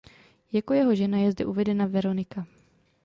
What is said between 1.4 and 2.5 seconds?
uvedena Veronika.